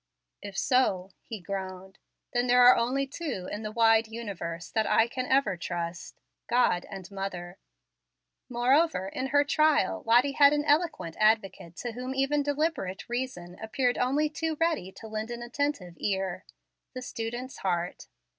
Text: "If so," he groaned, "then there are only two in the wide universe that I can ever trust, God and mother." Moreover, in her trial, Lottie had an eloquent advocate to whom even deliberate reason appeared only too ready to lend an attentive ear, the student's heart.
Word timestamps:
"If 0.41 0.57
so," 0.57 1.11
he 1.21 1.39
groaned, 1.39 1.99
"then 2.33 2.47
there 2.47 2.63
are 2.63 2.75
only 2.75 3.05
two 3.05 3.47
in 3.51 3.61
the 3.61 3.71
wide 3.71 4.07
universe 4.07 4.71
that 4.71 4.87
I 4.89 5.07
can 5.07 5.27
ever 5.27 5.55
trust, 5.55 6.23
God 6.47 6.87
and 6.89 7.11
mother." 7.11 7.59
Moreover, 8.49 9.09
in 9.09 9.27
her 9.27 9.43
trial, 9.43 10.01
Lottie 10.07 10.31
had 10.31 10.53
an 10.53 10.65
eloquent 10.65 11.17
advocate 11.19 11.75
to 11.75 11.91
whom 11.91 12.15
even 12.15 12.41
deliberate 12.41 13.07
reason 13.09 13.59
appeared 13.61 13.99
only 13.99 14.27
too 14.27 14.57
ready 14.59 14.91
to 14.93 15.07
lend 15.07 15.29
an 15.29 15.43
attentive 15.43 15.93
ear, 15.99 16.45
the 16.95 17.03
student's 17.03 17.57
heart. 17.59 18.07